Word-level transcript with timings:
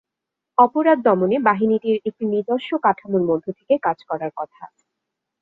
অপরাধ 0.57 0.97
দমনে 1.01 1.37
বাহিনীটির 1.47 1.97
একটি 2.05 2.23
নিজস্ব 2.33 2.71
কাঠামোর 2.83 3.23
মধ্য 3.29 3.45
থেকে 3.57 3.73
কাজ 3.83 3.97
করার 4.09 4.31
কথা। 4.37 4.63